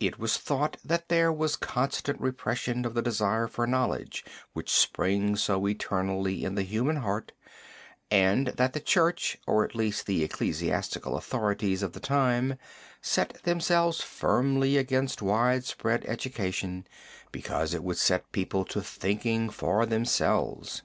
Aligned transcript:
It 0.00 0.18
was 0.18 0.38
thought 0.38 0.76
that 0.84 1.08
there 1.08 1.32
was 1.32 1.54
constant 1.54 2.20
repression 2.20 2.84
of 2.84 2.94
the 2.94 3.00
desire 3.00 3.46
for 3.46 3.64
knowledge 3.64 4.24
which 4.54 4.68
springs 4.74 5.40
so 5.44 5.68
eternally 5.68 6.42
in 6.44 6.56
the 6.56 6.64
human 6.64 6.96
heart 6.96 7.30
and 8.10 8.48
that 8.48 8.72
the 8.72 8.80
Church, 8.80 9.38
or 9.46 9.64
at 9.64 9.76
least 9.76 10.06
the 10.06 10.24
ecclesiastical 10.24 11.16
authorities 11.16 11.84
of 11.84 11.92
the 11.92 12.00
time, 12.00 12.58
set 13.00 13.40
themselves 13.44 14.00
firmly 14.00 14.76
against 14.78 15.22
widespread 15.22 16.04
education, 16.06 16.84
because 17.30 17.72
it 17.72 17.84
would 17.84 17.98
set 17.98 18.32
people 18.32 18.64
to 18.64 18.82
thinking 18.82 19.48
for 19.48 19.86
themselves. 19.86 20.82